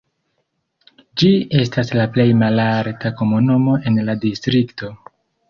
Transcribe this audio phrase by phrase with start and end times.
[1.21, 1.29] Ĝi
[1.63, 4.93] estas la plej malalta komunumo en la distrikto.